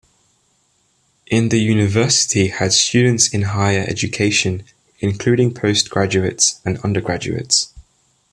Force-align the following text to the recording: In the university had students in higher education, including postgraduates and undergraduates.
In 1.27 1.49
the 1.49 1.59
university 1.59 2.47
had 2.47 2.73
students 2.73 3.27
in 3.31 3.43
higher 3.43 3.85
education, 3.87 4.63
including 4.99 5.53
postgraduates 5.53 6.59
and 6.65 6.79
undergraduates. 6.79 7.71